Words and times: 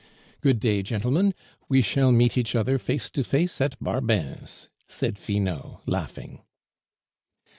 "Good 0.41 0.59
day, 0.59 0.81
gentlemen; 0.81 1.35
we 1.69 1.83
shall 1.83 2.11
meet 2.11 2.35
each 2.35 2.55
other 2.55 2.79
face 2.79 3.07
to 3.11 3.23
face 3.23 3.61
at 3.61 3.79
Barbin's," 3.79 4.67
said 4.87 5.19
Finot, 5.19 5.83
laughing. 5.87 6.41